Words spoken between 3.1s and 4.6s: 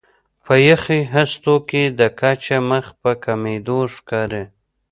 کمېدو ښکاري.